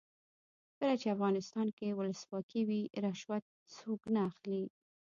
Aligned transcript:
کله 0.77 0.93
چې 1.01 1.07
افغانستان 1.15 1.67
کې 1.77 1.95
ولسواکي 1.97 2.61
وي 2.69 2.81
رشوت 3.03 3.43
څوک 3.75 4.01
نه 4.13 4.21
اخلي. 4.29 4.63